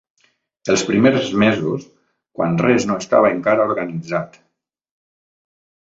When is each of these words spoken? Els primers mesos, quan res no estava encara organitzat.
Els 0.73 0.83
primers 0.87 1.27
mesos, 1.43 1.85
quan 2.39 2.57
res 2.63 2.89
no 2.93 2.97
estava 3.05 3.33
encara 3.37 3.69
organitzat. 3.73 4.45